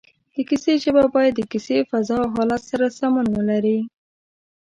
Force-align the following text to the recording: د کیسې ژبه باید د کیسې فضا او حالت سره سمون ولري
د 0.35 0.37
کیسې 0.49 0.73
ژبه 0.83 1.03
باید 1.15 1.33
د 1.37 1.41
کیسې 1.51 1.77
فضا 1.89 2.17
او 2.23 2.29
حالت 2.35 2.61
سره 2.71 2.85
سمون 2.97 3.27
ولري 3.37 3.79